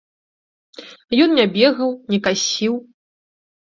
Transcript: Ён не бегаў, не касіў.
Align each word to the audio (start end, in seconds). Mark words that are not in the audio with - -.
Ён 1.27 1.37
не 1.39 1.45
бегаў, 1.57 1.89
не 2.15 2.19
касіў. 2.29 2.75